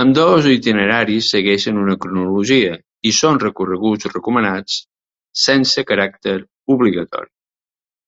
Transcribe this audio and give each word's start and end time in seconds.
Ambdós 0.00 0.46
itineraris 0.54 1.28
segueixen 1.34 1.78
una 1.82 1.94
cronologia 2.02 2.74
i 3.10 3.12
són 3.18 3.40
recorreguts 3.44 4.08
recomanats, 4.16 4.76
sense 5.44 5.86
caràcter 5.92 6.36
obligatori. 6.76 7.32